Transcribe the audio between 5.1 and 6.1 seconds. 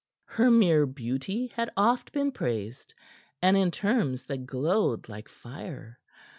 fire.